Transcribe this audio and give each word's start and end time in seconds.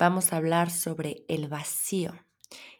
vamos 0.00 0.32
a 0.32 0.38
hablar 0.38 0.70
sobre 0.70 1.26
el 1.28 1.48
vacío. 1.48 2.14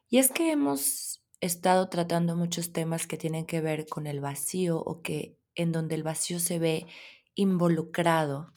Y 0.08 0.18
es 0.18 0.32
que 0.32 0.50
hemos 0.50 1.22
estado 1.40 1.88
tratando 1.90 2.34
muchos 2.34 2.72
temas 2.72 3.06
que 3.06 3.18
tienen 3.18 3.44
que 3.44 3.60
ver 3.60 3.86
con 3.86 4.06
el 4.06 4.20
vacío 4.20 4.78
o 4.78 5.02
que 5.02 5.36
en 5.54 5.70
donde 5.70 5.94
el 5.94 6.02
vacío 6.02 6.40
se 6.40 6.58
ve 6.58 6.86
involucrado. 7.34 8.54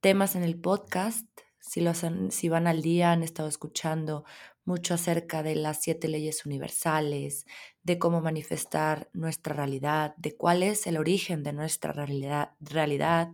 Temas 0.00 0.36
en 0.36 0.44
el 0.44 0.58
podcast, 0.58 1.26
si, 1.58 1.84
si 2.30 2.48
van 2.48 2.68
al 2.68 2.80
día, 2.80 3.10
han 3.10 3.24
estado 3.24 3.48
escuchando 3.48 4.24
mucho 4.64 4.94
acerca 4.94 5.42
de 5.42 5.56
las 5.56 5.82
siete 5.82 6.06
leyes 6.06 6.46
universales, 6.46 7.44
de 7.82 7.98
cómo 7.98 8.20
manifestar 8.20 9.10
nuestra 9.12 9.54
realidad, 9.54 10.14
de 10.16 10.36
cuál 10.36 10.62
es 10.62 10.86
el 10.86 10.96
origen 10.96 11.42
de 11.42 11.52
nuestra 11.52 11.92
realidad. 11.92 12.52
realidad. 12.60 13.32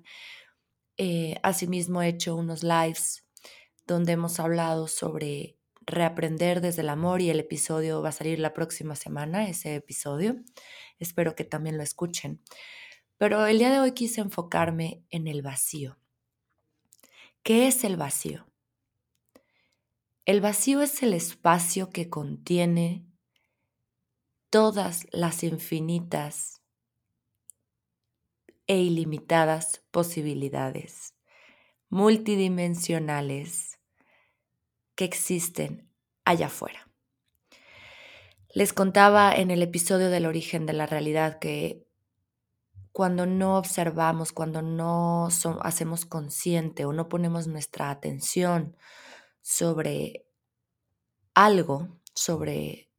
Eh, 0.97 1.37
asimismo, 1.43 2.01
he 2.03 2.09
hecho 2.09 2.35
unos 2.37 2.63
lives 2.63 3.25
donde 3.95 4.13
hemos 4.13 4.41
hablado 4.41 4.89
sobre 4.89 5.59
reaprender 5.81 6.61
desde 6.61 6.83
el 6.83 6.89
amor 6.89 7.21
y 7.21 7.31
el 7.31 7.41
episodio 7.41 8.01
va 8.01 8.11
a 8.11 8.13
salir 8.13 8.39
la 8.39 8.55
próxima 8.55 8.95
semana, 8.95 9.49
ese 9.49 9.75
episodio. 9.75 10.37
Espero 10.99 11.35
que 11.35 11.45
también 11.45 11.77
lo 11.77 11.83
escuchen. 11.83 12.41
Pero 13.19 13.47
el 13.47 13.59
día 13.59 13.71
de 13.71 13.81
hoy 13.81 13.93
quise 13.93 14.21
enfocarme 14.21 15.05
en 15.11 15.27
el 15.27 15.43
vacío. 15.43 15.99
¿Qué 17.43 17.67
es 17.67 17.85
el 17.85 17.97
vacío? 17.97 18.47
El 20.25 20.41
vacío 20.41 20.83
es 20.83 21.03
el 21.03 21.13
espacio 21.13 21.91
que 21.91 22.09
contiene 22.09 23.05
todas 24.51 25.07
las 25.11 25.43
infinitas 25.43 26.63
e 28.67 28.79
ilimitadas 28.79 29.83
posibilidades 29.91 31.15
multidimensionales 31.91 33.80
que 35.01 35.07
existen 35.07 35.89
allá 36.27 36.49
afuera. 36.49 36.87
Les 38.53 38.75
contaba 38.75 39.35
en 39.35 39.51
el 39.51 39.63
episodio 39.63 40.11
del 40.11 40.27
origen 40.27 40.67
de 40.67 40.75
la 40.75 40.85
realidad 40.85 41.39
que 41.39 41.87
cuando 42.93 43.25
no 43.25 43.57
observamos, 43.57 44.33
cuando 44.33 44.61
no 44.61 45.29
hacemos 45.63 46.05
consciente 46.05 46.85
o 46.85 46.93
no 46.93 47.09
ponemos 47.09 47.47
nuestra 47.47 47.89
atención 47.89 48.77
sobre 49.41 50.27
algo, 51.33 51.89
sobre 52.13 52.91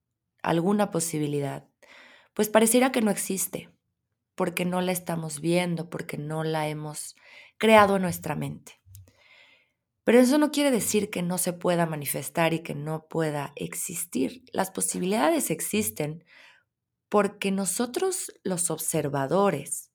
alguna 0.41 0.89
posibilidad, 0.89 1.67
pues 2.33 2.49
pareciera 2.49 2.91
que 2.91 3.03
no 3.03 3.11
existe, 3.11 3.69
porque 4.33 4.65
no 4.65 4.81
la 4.81 4.91
estamos 4.91 5.39
viendo, 5.39 5.87
porque 5.87 6.17
no 6.17 6.43
la 6.43 6.67
hemos 6.67 7.15
creado 7.59 7.97
en 7.97 8.01
nuestra 8.01 8.35
mente. 8.35 8.80
Pero 10.03 10.19
eso 10.19 10.37
no 10.37 10.51
quiere 10.51 10.71
decir 10.71 11.09
que 11.09 11.21
no 11.21 11.37
se 11.37 11.53
pueda 11.53 11.85
manifestar 11.85 12.53
y 12.53 12.63
que 12.63 12.73
no 12.73 13.07
pueda 13.07 13.53
existir. 13.55 14.43
Las 14.51 14.71
posibilidades 14.71 15.51
existen 15.51 16.23
porque 17.09 17.51
nosotros 17.51 18.31
los 18.43 18.71
observadores 18.71 19.91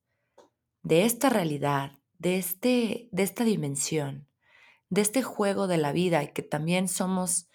de 0.82 1.04
esta 1.04 1.30
realidad, 1.30 1.98
de, 2.18 2.36
este, 2.36 3.08
de 3.10 3.22
esta 3.22 3.42
dimensión, 3.42 4.28
de 4.90 5.00
este 5.00 5.22
juego 5.22 5.66
de 5.66 5.78
la 5.78 5.92
vida 5.92 6.22
y 6.22 6.32
que 6.32 6.42
también 6.42 6.88
somos, 6.88 7.48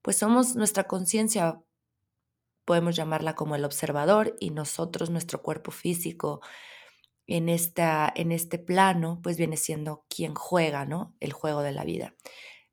pues 0.00 0.16
somos 0.16 0.56
nuestra 0.56 0.84
conciencia, 0.84 1.60
podemos 2.64 2.96
llamarla 2.96 3.34
como 3.34 3.56
el 3.56 3.64
observador 3.64 4.36
y 4.40 4.50
nosotros 4.50 5.10
nuestro 5.10 5.42
cuerpo 5.42 5.70
físico, 5.70 6.40
en, 7.28 7.48
esta, 7.48 8.10
en 8.16 8.32
este 8.32 8.58
plano, 8.58 9.20
pues 9.22 9.36
viene 9.36 9.56
siendo 9.56 10.04
quien 10.08 10.34
juega, 10.34 10.86
¿no? 10.86 11.14
El 11.20 11.32
juego 11.32 11.62
de 11.62 11.72
la 11.72 11.84
vida. 11.84 12.14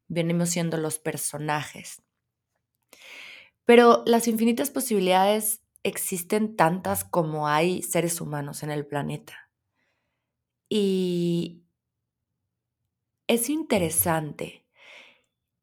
Venimos 0.08 0.50
siendo 0.50 0.78
los 0.78 0.98
personajes. 0.98 2.02
Pero 3.66 4.04
las 4.06 4.28
infinitas 4.28 4.72
posibilidades 4.72 5.62
existen 5.84 6.56
tantas 6.56 7.04
como 7.04 7.48
hay 7.48 7.84
seres 7.84 8.22
humanos 8.22 8.64
en 8.64 8.72
el 8.72 8.88
planeta. 8.88 9.52
Y 10.70 11.64
es 13.28 13.50
interesante 13.50 14.66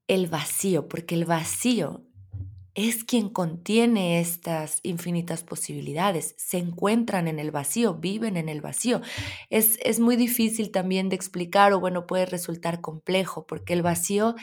el 0.07 0.27
vacío, 0.27 0.87
porque 0.87 1.15
el 1.15 1.25
vacío 1.25 2.05
es 2.75 3.05
quien 3.05 3.29
contiene 3.29 4.21
estas 4.21 4.81
infinitas 4.83 5.43
posibilidades, 5.43 6.35
se 6.39 6.59
encuentran 6.59 7.29
en 7.29 7.39
el 7.39 7.51
vacío, 7.51 7.95
viven 7.95 8.37
en 8.37 8.49
el 8.49 8.61
vacío. 8.63 9.03
Es, 9.51 9.79
es, 9.83 10.01
muy 10.01 10.17
difícil 10.17 10.71
también 10.71 11.09
de 11.09 11.17
explicar 11.17 11.73
o 11.73 11.81
bueno, 11.81 12.07
puede 12.07 12.25
resultar 12.25 12.81
complejo 12.81 13.47
porque 13.47 13.75
el 13.75 13.83
vacío 13.83 14.35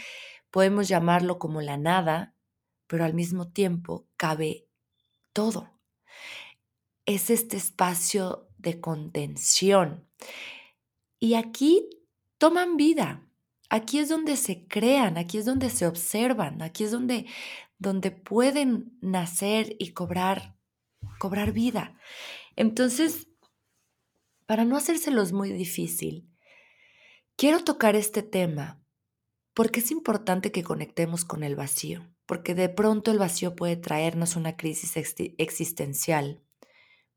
podemos 0.52 0.88
llamarlo 0.88 1.40
como 1.40 1.62
la 1.62 1.78
nada, 1.78 2.36
pero 2.88 3.04
al 3.04 3.16
mismo 3.16 3.52
tiempo 3.52 4.08
cabe 4.16 4.68
todo. 5.34 5.72
Es 7.06 7.32
este 7.32 7.58
espacio 7.58 8.48
de 8.58 8.80
contención. 8.80 10.08
Y 11.20 11.34
aquí 11.34 11.90
toman 12.38 12.78
vida. 12.78 13.26
Aquí 13.72 14.00
es 14.00 14.10
donde 14.10 14.36
se 14.36 14.68
crean, 14.68 15.18
aquí 15.18 15.38
es 15.38 15.46
donde 15.46 15.70
se 15.70 15.86
observan, 15.86 16.64
aquí 16.64 16.86
es 16.86 16.92
donde, 16.92 17.28
donde 17.80 18.12
pueden 18.12 18.98
nacer 19.02 19.76
y 19.80 19.94
cobrar, 19.94 20.58
cobrar 21.18 21.54
vida. 21.54 21.98
Entonces, 22.56 23.28
para 24.46 24.66
no 24.66 24.78
hacérselos 24.78 25.32
muy 25.32 25.52
difícil, 25.52 26.30
quiero 27.36 27.64
tocar 27.64 27.96
este 27.96 28.22
tema 28.22 28.84
porque 29.54 29.80
es 29.80 29.92
importante 29.92 30.52
que 30.52 30.64
conectemos 30.64 31.26
con 31.26 31.44
el 31.44 31.56
vacío, 31.56 32.08
porque 32.26 32.54
de 32.54 32.70
pronto 32.70 33.12
el 33.12 33.20
vacío 33.20 33.56
puede 33.56 33.78
traernos 33.78 34.36
una 34.36 34.56
crisis 34.56 34.96
existencial 35.38 36.44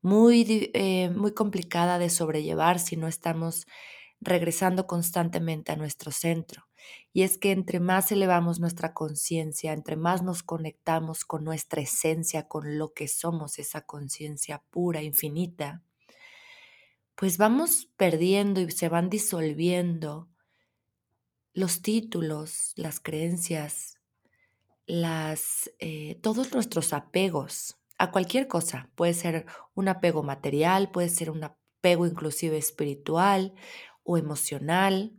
muy, 0.00 0.70
eh, 0.74 1.10
muy 1.10 1.32
complicada 1.32 1.98
de 1.98 2.10
sobrellevar 2.10 2.80
si 2.80 2.96
no 2.96 3.06
estamos 3.06 3.66
regresando 4.22 4.86
constantemente 4.86 5.72
a 5.72 5.76
nuestro 5.76 6.12
centro. 6.12 6.68
Y 7.12 7.22
es 7.22 7.38
que 7.38 7.50
entre 7.50 7.80
más 7.80 8.10
elevamos 8.12 8.60
nuestra 8.60 8.94
conciencia, 8.94 9.72
entre 9.72 9.96
más 9.96 10.22
nos 10.22 10.42
conectamos 10.42 11.24
con 11.24 11.44
nuestra 11.44 11.82
esencia, 11.82 12.48
con 12.48 12.78
lo 12.78 12.92
que 12.92 13.08
somos, 13.08 13.58
esa 13.58 13.82
conciencia 13.82 14.62
pura, 14.70 15.02
infinita, 15.02 15.82
pues 17.14 17.36
vamos 17.36 17.88
perdiendo 17.96 18.60
y 18.60 18.70
se 18.70 18.88
van 18.88 19.10
disolviendo 19.10 20.28
los 21.52 21.82
títulos, 21.82 22.72
las 22.76 23.00
creencias, 23.00 23.98
las, 24.86 25.70
eh, 25.78 26.18
todos 26.22 26.52
nuestros 26.52 26.92
apegos 26.92 27.78
a 27.98 28.10
cualquier 28.10 28.48
cosa. 28.48 28.88
Puede 28.94 29.14
ser 29.14 29.46
un 29.74 29.88
apego 29.88 30.22
material, 30.22 30.90
puede 30.90 31.10
ser 31.10 31.30
un 31.30 31.44
apego 31.44 32.06
inclusive 32.06 32.56
espiritual 32.56 33.54
o 34.04 34.18
emocional. 34.18 35.12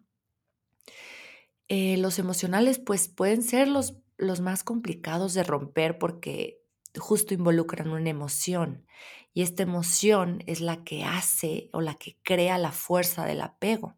Eh, 1.68 1.98
los 1.98 2.20
emocionales 2.20 2.80
pues 2.80 3.08
pueden 3.08 3.44
ser 3.44 3.68
los, 3.68 3.96
los 4.18 4.42
más 4.42 4.64
complicados 4.64 5.34
de 5.34 5.44
romper 5.44 5.98
porque 5.98 6.62
justo 6.98 7.34
involucran 7.34 7.90
una 7.90 8.10
emoción 8.10 8.86
y 9.34 9.42
esta 9.42 9.64
emoción 9.64 10.44
es 10.46 10.62
la 10.62 10.84
que 10.84 11.04
hace 11.04 11.70
o 11.74 11.82
la 11.82 11.96
que 11.96 12.18
crea 12.24 12.58
la 12.58 12.72
fuerza 12.72 13.26
del 13.26 13.42
apego. 13.42 13.96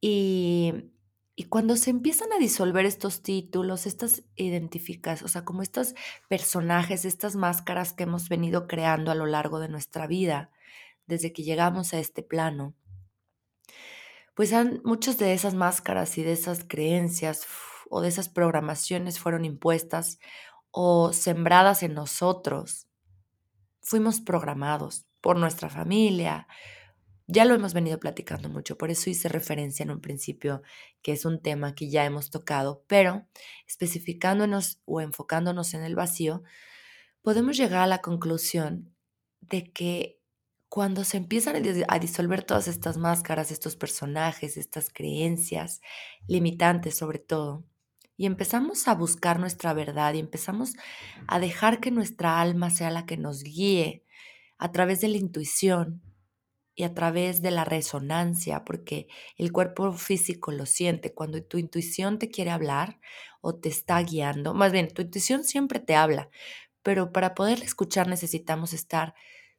Y, 0.00 0.72
y 1.34 1.44
cuando 1.44 1.76
se 1.76 1.90
empiezan 1.90 2.32
a 2.32 2.38
disolver 2.38 2.86
estos 2.86 3.22
títulos, 3.22 3.86
estas 3.86 4.24
identificas, 4.36 5.22
o 5.22 5.28
sea, 5.28 5.44
como 5.44 5.62
estos 5.62 5.94
personajes, 6.28 7.04
estas 7.04 7.36
máscaras 7.36 7.92
que 7.92 8.04
hemos 8.04 8.30
venido 8.30 8.66
creando 8.66 9.10
a 9.10 9.14
lo 9.14 9.26
largo 9.26 9.60
de 9.60 9.68
nuestra 9.68 10.06
vida, 10.06 10.50
desde 11.06 11.34
que 11.34 11.42
llegamos 11.42 11.92
a 11.92 11.98
este 11.98 12.22
plano, 12.22 12.74
pues 14.36 14.52
han, 14.52 14.82
muchas 14.84 15.18
de 15.18 15.32
esas 15.32 15.54
máscaras 15.54 16.18
y 16.18 16.22
de 16.22 16.32
esas 16.32 16.62
creencias 16.62 17.46
o 17.90 18.02
de 18.02 18.08
esas 18.08 18.28
programaciones 18.28 19.18
fueron 19.18 19.46
impuestas 19.46 20.18
o 20.70 21.14
sembradas 21.14 21.82
en 21.82 21.94
nosotros. 21.94 22.86
Fuimos 23.80 24.20
programados 24.20 25.06
por 25.22 25.38
nuestra 25.38 25.70
familia, 25.70 26.46
Ya 27.28 27.44
lo 27.44 27.54
hemos 27.54 27.74
venido 27.74 27.98
platicando 27.98 28.48
mucho, 28.50 28.78
por 28.78 28.90
eso 28.90 29.10
hice 29.10 29.28
referencia 29.28 29.82
en 29.82 29.90
un 29.90 30.00
principio 30.00 30.62
que 31.02 31.12
es 31.12 31.24
un 31.24 31.40
tema 31.42 31.74
que 31.74 31.90
ya 31.90 32.04
hemos 32.04 32.30
tocado, 32.30 32.84
pero 32.86 33.26
especificándonos 33.66 34.80
o 34.84 35.00
enfocándonos 35.00 35.74
en 35.74 35.82
el 35.82 35.96
vacío, 35.96 36.42
podemos 37.22 37.56
llegar 37.56 37.82
a 37.82 37.86
la 37.88 38.02
conclusión 38.02 38.94
de 39.40 39.72
que 39.72 40.15
cuando 40.76 41.04
se 41.04 41.16
empiezan 41.16 41.56
a 41.88 41.98
disolver 41.98 42.44
todas 42.44 42.68
estas 42.68 42.98
máscaras, 42.98 43.50
estos 43.50 43.76
personajes, 43.76 44.58
estas 44.58 44.90
creencias 44.90 45.80
limitantes 46.26 46.98
sobre 46.98 47.18
todo, 47.18 47.64
y 48.18 48.26
empezamos 48.26 48.86
a 48.86 48.94
buscar 48.94 49.40
nuestra 49.40 49.72
verdad 49.72 50.12
y 50.12 50.18
empezamos 50.18 50.74
a 51.28 51.40
dejar 51.40 51.80
que 51.80 51.90
nuestra 51.90 52.42
alma 52.42 52.68
sea 52.68 52.90
la 52.90 53.06
que 53.06 53.16
nos 53.16 53.42
guíe 53.42 54.04
a 54.58 54.70
través 54.70 55.00
de 55.00 55.08
la 55.08 55.16
intuición, 55.16 56.02
y 56.74 56.82
a 56.82 56.92
través 56.92 57.40
de 57.40 57.52
la 57.52 57.64
resonancia, 57.64 58.62
porque 58.62 59.08
el 59.38 59.52
cuerpo 59.52 59.94
físico 59.94 60.52
lo 60.52 60.66
siente. 60.66 61.14
Cuando 61.14 61.42
tu 61.42 61.56
intuición 61.56 62.18
te 62.18 62.28
quiere 62.28 62.50
hablar 62.50 63.00
o 63.40 63.54
te 63.54 63.70
está 63.70 63.98
guiando, 64.02 64.52
más 64.52 64.72
bien, 64.72 64.88
tu 64.88 65.00
intuición 65.00 65.42
siempre 65.42 65.80
te 65.80 65.96
habla, 65.96 66.28
pero 66.82 67.12
para 67.12 67.34
poder 67.34 67.62
escuchar 67.62 68.08
necesitamos 68.08 68.74
estar 68.74 69.14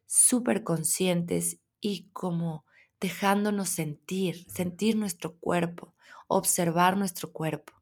súper 0.08 0.64
conscientes 0.64 1.60
y 1.80 2.08
como 2.12 2.64
dejándonos 2.98 3.68
sentir, 3.68 4.44
sentir 4.50 4.96
nuestro 4.96 5.36
cuerpo, 5.36 5.94
observar 6.26 6.96
nuestro 6.96 7.30
cuerpo. 7.30 7.74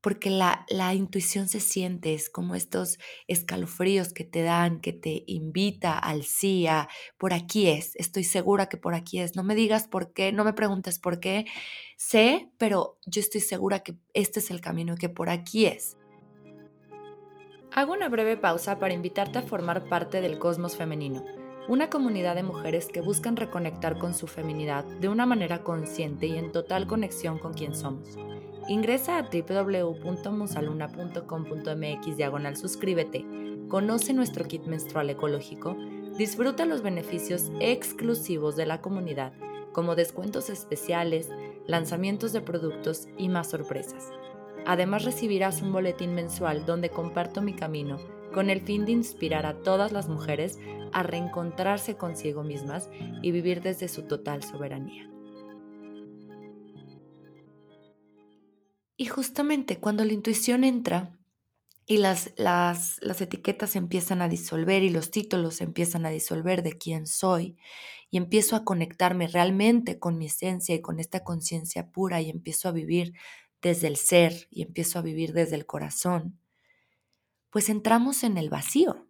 Porque 0.00 0.30
la, 0.30 0.66
la, 0.68 0.94
intuición 0.94 1.46
se 1.48 1.60
siente, 1.60 2.12
es 2.12 2.28
como 2.28 2.56
estos 2.56 2.98
escalofríos 3.28 4.12
que 4.12 4.24
te 4.24 4.42
dan, 4.42 4.80
que 4.80 4.92
te 4.92 5.22
invita 5.28 5.96
al 5.96 6.24
sí, 6.24 6.66
a 6.66 6.88
por 7.18 7.32
aquí 7.32 7.68
es, 7.68 7.94
estoy 7.94 8.24
segura 8.24 8.68
que 8.68 8.76
por 8.76 8.94
aquí 8.94 9.20
es, 9.20 9.36
no 9.36 9.44
me 9.44 9.54
digas 9.54 9.86
por 9.86 10.12
qué, 10.12 10.32
no 10.32 10.42
me 10.42 10.54
preguntes 10.54 10.98
por 10.98 11.20
qué, 11.20 11.46
sé, 11.96 12.50
pero 12.58 12.98
yo 13.06 13.20
estoy 13.20 13.42
segura 13.42 13.84
que 13.84 13.94
este 14.12 14.40
es 14.40 14.50
el 14.50 14.60
camino, 14.60 14.96
que 14.96 15.08
por 15.08 15.30
aquí 15.30 15.66
es. 15.66 15.96
Hago 17.70 17.92
una 17.92 18.08
breve 18.08 18.36
pausa 18.36 18.80
para 18.80 18.94
invitarte 18.94 19.38
a 19.38 19.42
formar 19.42 19.88
parte 19.88 20.20
del 20.20 20.40
Cosmos 20.40 20.76
Femenino, 20.76 21.24
una 21.68 21.90
comunidad 21.90 22.34
de 22.34 22.42
mujeres 22.42 22.88
que 22.88 23.00
buscan 23.00 23.36
reconectar 23.36 23.96
con 23.98 24.14
su 24.14 24.26
feminidad 24.26 24.84
de 24.84 25.08
una 25.08 25.26
manera 25.26 25.62
consciente 25.62 26.26
y 26.26 26.36
en 26.36 26.50
total 26.50 26.88
conexión 26.88 27.38
con 27.38 27.54
quien 27.54 27.76
somos. 27.76 28.18
Ingresa 28.68 29.18
a 29.18 29.28
www.musaluna.com.mx 29.30 32.16
diagonal 32.16 32.56
suscríbete, 32.56 33.24
conoce 33.68 34.12
nuestro 34.12 34.44
kit 34.44 34.64
menstrual 34.64 35.10
ecológico, 35.10 35.76
disfruta 36.18 36.64
los 36.64 36.82
beneficios 36.82 37.52
exclusivos 37.60 38.56
de 38.56 38.66
la 38.66 38.80
comunidad, 38.80 39.32
como 39.72 39.94
descuentos 39.94 40.50
especiales, 40.50 41.28
lanzamientos 41.66 42.32
de 42.32 42.40
productos 42.40 43.06
y 43.16 43.28
más 43.28 43.50
sorpresas. 43.50 44.10
Además 44.66 45.04
recibirás 45.04 45.62
un 45.62 45.72
boletín 45.72 46.12
mensual 46.14 46.66
donde 46.66 46.90
comparto 46.90 47.40
mi 47.40 47.54
camino 47.54 48.00
con 48.32 48.50
el 48.50 48.60
fin 48.60 48.84
de 48.84 48.92
inspirar 48.92 49.46
a 49.46 49.62
todas 49.62 49.92
las 49.92 50.08
mujeres 50.08 50.58
a 50.92 51.02
reencontrarse 51.02 51.96
consigo 51.96 52.42
mismas 52.42 52.90
y 53.22 53.30
vivir 53.30 53.62
desde 53.62 53.88
su 53.88 54.02
total 54.02 54.42
soberanía. 54.42 55.08
Y 58.96 59.06
justamente 59.06 59.78
cuando 59.78 60.04
la 60.04 60.12
intuición 60.12 60.64
entra 60.64 61.18
y 61.86 61.96
las, 61.96 62.32
las, 62.36 62.98
las 63.00 63.20
etiquetas 63.20 63.74
empiezan 63.74 64.22
a 64.22 64.28
disolver 64.28 64.82
y 64.82 64.90
los 64.90 65.10
títulos 65.10 65.60
empiezan 65.60 66.06
a 66.06 66.10
disolver 66.10 66.62
de 66.62 66.78
quién 66.78 67.06
soy 67.06 67.56
y 68.10 68.18
empiezo 68.18 68.56
a 68.56 68.64
conectarme 68.64 69.26
realmente 69.26 69.98
con 69.98 70.18
mi 70.18 70.26
esencia 70.26 70.74
y 70.74 70.80
con 70.80 71.00
esta 71.00 71.24
conciencia 71.24 71.90
pura 71.90 72.20
y 72.20 72.30
empiezo 72.30 72.68
a 72.68 72.72
vivir 72.72 73.14
desde 73.62 73.88
el 73.88 73.96
ser 73.96 74.48
y 74.50 74.62
empiezo 74.62 74.98
a 74.98 75.02
vivir 75.02 75.32
desde 75.32 75.56
el 75.56 75.66
corazón, 75.66 76.38
pues 77.52 77.68
entramos 77.68 78.24
en 78.24 78.38
el 78.38 78.48
vacío. 78.48 79.06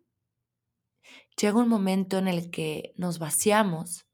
Llega 1.40 1.60
un 1.60 1.68
momento 1.68 2.18
en 2.18 2.26
el 2.26 2.50
que 2.50 2.92
nos 2.96 3.20
vaciamos 3.20 4.04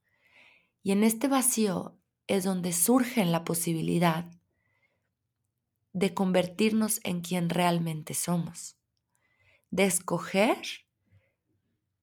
y 0.83 0.93
en 0.93 1.03
este 1.03 1.29
vacío 1.29 1.99
es 2.27 2.45
donde 2.45 2.75
surge 2.75 3.25
la 3.25 3.43
posibilidad 3.43 4.31
de 5.95 6.13
convertirnos 6.13 7.01
en 7.05 7.23
quien 7.23 7.49
realmente 7.49 8.13
somos, 8.13 8.77
de 9.71 9.85
escoger 9.85 10.59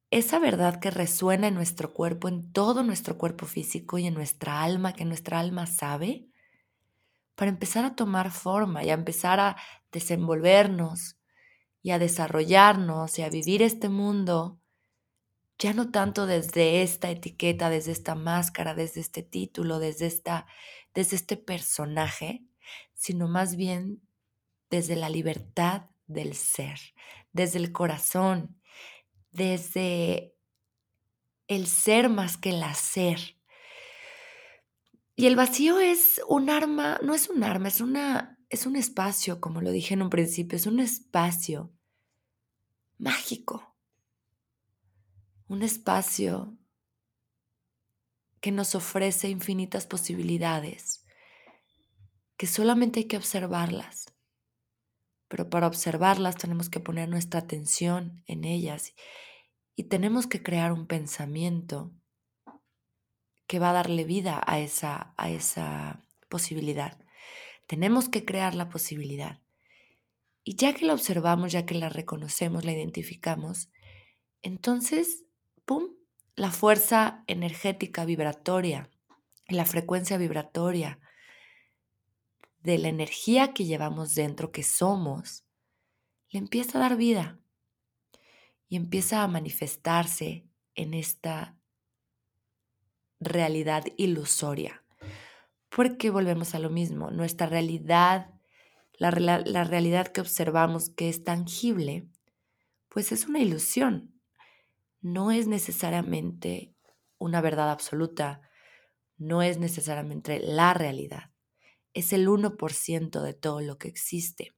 esa 0.09 0.39
verdad 0.39 0.79
que 0.79 0.89
resuena 0.89 1.47
en 1.47 1.53
nuestro 1.53 1.93
cuerpo, 1.93 2.27
en 2.27 2.51
todo 2.51 2.81
nuestro 2.81 3.19
cuerpo 3.19 3.45
físico 3.45 3.99
y 3.99 4.07
en 4.07 4.15
nuestra 4.15 4.63
alma, 4.63 4.93
que 4.93 5.05
nuestra 5.05 5.39
alma 5.39 5.67
sabe, 5.67 6.27
para 7.35 7.51
empezar 7.51 7.85
a 7.85 7.95
tomar 7.95 8.31
forma 8.31 8.83
y 8.83 8.89
a 8.89 8.95
empezar 8.95 9.39
a 9.39 9.57
desenvolvernos 9.91 11.17
y 11.85 11.91
a 11.91 11.99
desarrollarnos 11.99 13.19
y 13.19 13.21
a 13.21 13.29
vivir 13.29 13.61
este 13.61 13.89
mundo, 13.89 14.59
ya 15.59 15.71
no 15.75 15.91
tanto 15.91 16.25
desde 16.25 16.81
esta 16.81 17.11
etiqueta, 17.11 17.69
desde 17.69 17.91
esta 17.91 18.15
máscara, 18.15 18.73
desde 18.73 19.01
este 19.01 19.21
título, 19.21 19.77
desde, 19.77 20.07
esta, 20.07 20.47
desde 20.95 21.15
este 21.15 21.37
personaje, 21.37 22.43
sino 22.95 23.27
más 23.27 23.55
bien 23.55 24.01
desde 24.71 24.95
la 24.95 25.09
libertad 25.09 25.83
del 26.07 26.33
ser, 26.33 26.79
desde 27.33 27.59
el 27.59 27.71
corazón, 27.71 28.59
desde 29.29 30.33
el 31.47 31.67
ser 31.67 32.09
más 32.09 32.35
que 32.35 32.49
el 32.49 32.63
hacer. 32.63 33.37
Y 35.15 35.27
el 35.27 35.35
vacío 35.35 35.79
es 35.79 36.19
un 36.27 36.49
arma, 36.49 36.99
no 37.03 37.13
es 37.13 37.29
un 37.29 37.43
arma, 37.43 37.67
es 37.67 37.79
una 37.79 38.34
es 38.55 38.65
un 38.65 38.77
espacio, 38.77 39.41
como 39.41 39.59
lo 39.59 39.69
dije 39.71 39.93
en 39.93 40.01
un 40.01 40.09
principio, 40.09 40.55
es 40.55 40.65
un 40.65 40.79
espacio 40.79 41.73
mágico. 42.97 43.75
Un 45.47 45.61
espacio 45.61 46.57
que 48.39 48.51
nos 48.51 48.73
ofrece 48.73 49.27
infinitas 49.27 49.85
posibilidades 49.85 51.05
que 52.37 52.47
solamente 52.47 53.01
hay 53.01 53.05
que 53.05 53.17
observarlas. 53.17 54.13
Pero 55.27 55.49
para 55.49 55.67
observarlas 55.67 56.37
tenemos 56.37 56.69
que 56.69 56.79
poner 56.79 57.09
nuestra 57.09 57.41
atención 57.41 58.23
en 58.25 58.45
ellas 58.45 58.93
y 59.75 59.83
tenemos 59.85 60.27
que 60.27 60.41
crear 60.41 60.71
un 60.71 60.87
pensamiento 60.87 61.91
que 63.47 63.59
va 63.59 63.71
a 63.71 63.73
darle 63.73 64.05
vida 64.05 64.41
a 64.45 64.59
esa, 64.59 65.13
a 65.17 65.29
esa 65.29 66.01
posibilidad. 66.29 67.04
Tenemos 67.67 68.09
que 68.09 68.25
crear 68.25 68.55
la 68.55 68.69
posibilidad. 68.69 69.41
Y 70.43 70.55
ya 70.55 70.73
que 70.73 70.85
la 70.85 70.93
observamos, 70.93 71.51
ya 71.51 71.65
que 71.65 71.73
la 71.73 71.89
reconocemos, 71.89 72.65
la 72.65 72.71
identificamos, 72.71 73.69
entonces, 74.41 75.25
¡pum!, 75.65 75.95
la 76.35 76.51
fuerza 76.51 77.23
energética 77.27 78.05
vibratoria, 78.05 78.91
la 79.47 79.65
frecuencia 79.65 80.17
vibratoria, 80.17 80.99
de 82.65 82.79
la 82.79 82.89
energía 82.89 83.53
que 83.53 83.65
llevamos 83.65 84.15
dentro, 84.15 84.51
que 84.51 84.63
somos, 84.63 85.45
le 86.29 86.39
empieza 86.39 86.77
a 86.77 86.81
dar 86.81 86.97
vida 86.97 87.39
y 88.67 88.75
empieza 88.75 89.23
a 89.23 89.27
manifestarse 89.27 90.47
en 90.73 90.93
esta 90.93 91.57
realidad 93.19 93.85
ilusoria. 93.97 94.84
Porque 95.75 96.09
volvemos 96.09 96.55
a 96.55 96.59
lo 96.59 96.69
mismo, 96.69 97.11
nuestra 97.11 97.47
realidad, 97.47 98.33
la, 98.97 99.11
la 99.11 99.63
realidad 99.65 100.07
que 100.07 100.21
observamos 100.21 100.89
que 100.89 101.09
es 101.09 101.25
tangible, 101.25 102.07
pues 102.87 103.11
es 103.11 103.27
una 103.27 103.39
ilusión. 103.39 104.13
No 105.01 105.31
es 105.31 105.47
necesariamente 105.47 106.73
una 107.17 107.41
verdad 107.41 107.69
absoluta, 107.69 108.41
no 109.17 109.41
es 109.41 109.59
necesariamente 109.59 110.39
la 110.39 110.73
realidad 110.73 111.35
es 111.95 112.11
el 112.13 112.27
1% 112.27 113.21
de 113.21 113.33
todo 113.33 113.61
lo 113.61 113.79
que 113.79 113.87
existe. 113.87 114.53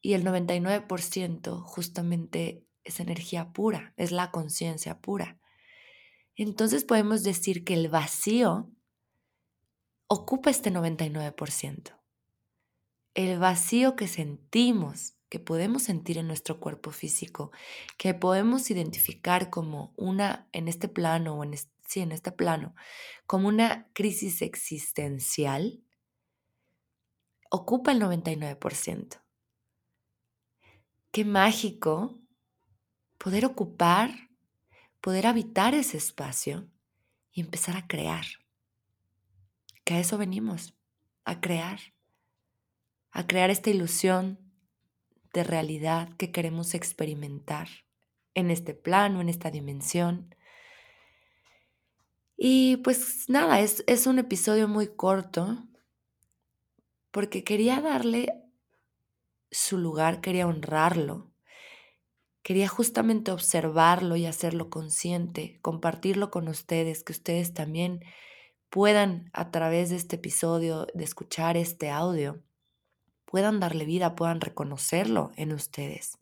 Y 0.00 0.12
el 0.12 0.24
99% 0.24 1.62
justamente 1.62 2.62
es 2.84 3.00
energía 3.00 3.52
pura, 3.52 3.94
es 3.96 4.12
la 4.12 4.30
conciencia 4.30 5.00
pura. 5.00 5.40
Entonces 6.36 6.84
podemos 6.84 7.24
decir 7.24 7.64
que 7.64 7.74
el 7.74 7.88
vacío 7.88 8.70
ocupa 10.08 10.50
este 10.50 10.70
99%. 10.70 11.98
El 13.14 13.38
vacío 13.38 13.96
que 13.96 14.08
sentimos, 14.08 15.14
que 15.28 15.40
podemos 15.40 15.82
sentir 15.82 16.18
en 16.18 16.26
nuestro 16.26 16.60
cuerpo 16.60 16.90
físico, 16.90 17.50
que 17.98 18.14
podemos 18.14 18.70
identificar 18.70 19.50
como 19.50 19.92
una, 19.96 20.48
en 20.52 20.68
este 20.68 20.88
plano, 20.88 21.34
o 21.34 21.44
en 21.44 21.54
sí, 21.86 22.00
en 22.00 22.12
este 22.12 22.30
plano, 22.30 22.74
como 23.26 23.48
una 23.48 23.88
crisis 23.92 24.42
existencial, 24.42 25.82
ocupa 27.50 27.92
el 27.92 28.00
99%. 28.00 29.22
Qué 31.10 31.24
mágico 31.24 32.20
poder 33.18 33.46
ocupar, 33.46 34.10
poder 35.00 35.26
habitar 35.26 35.74
ese 35.74 35.96
espacio 35.96 36.68
y 37.32 37.40
empezar 37.40 37.76
a 37.76 37.86
crear. 37.86 38.26
Que 39.86 39.94
a 39.94 40.00
eso 40.00 40.18
venimos, 40.18 40.74
a 41.24 41.40
crear, 41.40 41.78
a 43.12 43.28
crear 43.28 43.50
esta 43.50 43.70
ilusión 43.70 44.40
de 45.32 45.44
realidad 45.44 46.08
que 46.16 46.32
queremos 46.32 46.74
experimentar 46.74 47.68
en 48.34 48.50
este 48.50 48.74
plano, 48.74 49.20
en 49.20 49.28
esta 49.28 49.52
dimensión. 49.52 50.34
Y 52.36 52.78
pues 52.78 53.28
nada, 53.28 53.60
es, 53.60 53.84
es 53.86 54.08
un 54.08 54.18
episodio 54.18 54.66
muy 54.66 54.88
corto 54.88 55.68
porque 57.12 57.44
quería 57.44 57.80
darle 57.80 58.42
su 59.52 59.78
lugar, 59.78 60.20
quería 60.20 60.48
honrarlo, 60.48 61.30
quería 62.42 62.66
justamente 62.66 63.30
observarlo 63.30 64.16
y 64.16 64.26
hacerlo 64.26 64.68
consciente, 64.68 65.60
compartirlo 65.62 66.32
con 66.32 66.48
ustedes, 66.48 67.04
que 67.04 67.12
ustedes 67.12 67.54
también 67.54 68.00
puedan 68.76 69.30
a 69.32 69.50
través 69.50 69.88
de 69.88 69.96
este 69.96 70.16
episodio, 70.16 70.86
de 70.92 71.02
escuchar 71.02 71.56
este 71.56 71.88
audio, 71.88 72.42
puedan 73.24 73.58
darle 73.58 73.86
vida, 73.86 74.14
puedan 74.14 74.38
reconocerlo 74.38 75.32
en 75.36 75.52
ustedes. 75.52 76.18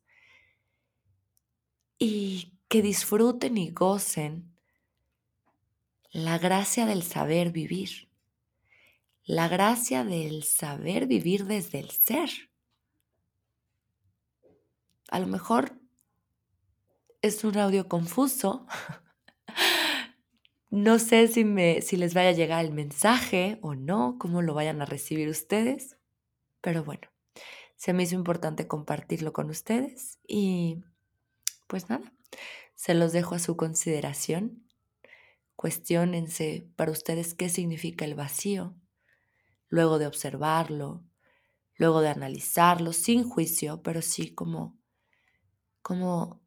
Y 1.98 2.56
que 2.68 2.80
disfruten 2.80 3.58
y 3.58 3.72
gocen 3.72 4.54
la 6.12 6.38
gracia 6.38 6.86
del 6.86 7.02
saber 7.02 7.50
vivir, 7.50 8.08
la 9.24 9.48
gracia 9.48 10.04
del 10.04 10.44
saber 10.44 11.08
vivir 11.08 11.46
desde 11.46 11.80
el 11.80 11.90
ser. 11.90 12.30
A 15.08 15.18
lo 15.18 15.26
mejor 15.26 15.76
es 17.20 17.42
un 17.42 17.58
audio 17.58 17.88
confuso. 17.88 18.64
No 20.74 20.98
sé 20.98 21.28
si, 21.28 21.44
me, 21.44 21.82
si 21.82 21.96
les 21.96 22.14
vaya 22.14 22.30
a 22.30 22.32
llegar 22.32 22.64
el 22.64 22.72
mensaje 22.72 23.60
o 23.62 23.76
no, 23.76 24.16
cómo 24.18 24.42
lo 24.42 24.54
vayan 24.54 24.82
a 24.82 24.84
recibir 24.84 25.28
ustedes, 25.28 25.98
pero 26.60 26.82
bueno, 26.82 27.02
se 27.76 27.92
me 27.92 28.02
hizo 28.02 28.16
importante 28.16 28.66
compartirlo 28.66 29.32
con 29.32 29.50
ustedes 29.50 30.18
y 30.26 30.82
pues 31.68 31.88
nada, 31.90 32.12
se 32.74 32.94
los 32.94 33.12
dejo 33.12 33.36
a 33.36 33.38
su 33.38 33.56
consideración. 33.56 34.66
Cuestiónense 35.54 36.68
para 36.74 36.90
ustedes 36.90 37.34
qué 37.34 37.50
significa 37.50 38.04
el 38.04 38.16
vacío, 38.16 38.74
luego 39.68 40.00
de 40.00 40.08
observarlo, 40.08 41.04
luego 41.76 42.00
de 42.00 42.08
analizarlo 42.08 42.92
sin 42.92 43.22
juicio, 43.22 43.80
pero 43.84 44.02
sí 44.02 44.34
como, 44.34 44.76
como, 45.82 46.42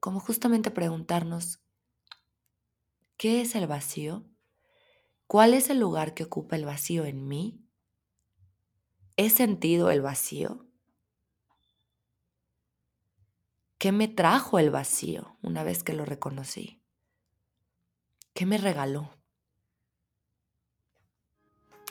como 0.00 0.20
justamente 0.20 0.70
preguntarnos, 0.70 1.59
¿qué 3.20 3.42
es 3.42 3.54
el 3.54 3.66
vacío? 3.66 4.24
¿Cuál 5.26 5.52
es 5.52 5.68
el 5.68 5.78
lugar 5.78 6.14
que 6.14 6.24
ocupa 6.24 6.56
el 6.56 6.64
vacío 6.64 7.04
en 7.04 7.28
mí? 7.28 7.62
¿He 9.18 9.28
sentido 9.28 9.90
el 9.90 10.00
vacío? 10.00 10.66
¿Qué 13.76 13.92
me 13.92 14.08
trajo 14.08 14.58
el 14.58 14.70
vacío 14.70 15.36
una 15.42 15.64
vez 15.64 15.82
que 15.82 15.92
lo 15.92 16.06
reconocí? 16.06 16.82
¿Qué 18.32 18.46
me 18.46 18.56
regaló? 18.56 19.10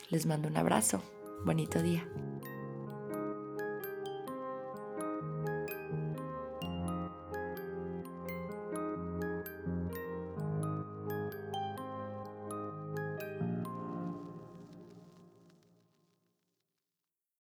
Les 0.10 0.26
mando 0.26 0.48
un 0.48 0.58
abrazo. 0.58 1.04
Bonito 1.46 1.80
día. 1.84 2.10